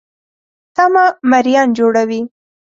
[0.75, 2.21] تمه مریان جوړوي.